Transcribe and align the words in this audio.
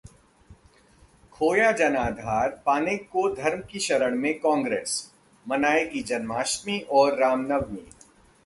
खोया 1.31 1.71
जनाधार 1.71 2.49
पाने 2.65 2.95
को 2.97 3.27
धर्म 3.35 3.61
की 3.61 3.79
शरण 3.79 4.17
में 4.17 4.33
कांग्रेस, 4.39 5.11
मनाएगी 5.45 6.03
जन्माष्टमी 6.03 6.79
और 6.91 7.19
रामनवमी 7.19 7.87